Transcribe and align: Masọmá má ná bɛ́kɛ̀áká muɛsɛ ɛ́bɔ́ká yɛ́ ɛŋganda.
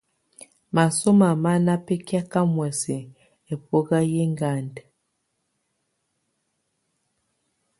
Masọmá 0.75 1.29
má 1.43 1.51
ná 1.65 1.73
bɛ́kɛ̀áká 1.85 2.39
muɛsɛ 2.53 2.97
ɛ́bɔ́ká 3.51 3.97
yɛ́ 4.11 4.23
ɛŋganda. 4.25 4.83